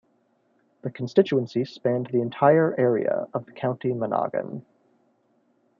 [0.81, 4.65] The constituency spanned the entire area of the County Monaghan.